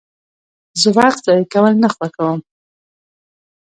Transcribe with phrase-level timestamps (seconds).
[0.81, 2.39] زه وخت ضایع کول نه خوښوم.